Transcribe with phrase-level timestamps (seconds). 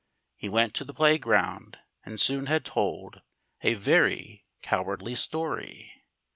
[0.35, 3.21] He went to the playground, and soon had told
[3.61, 5.93] A very cowardly story!